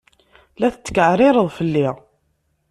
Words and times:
La 0.59 0.67
tetkeɛrireḍ 0.73 1.49
fell-i? 1.57 1.87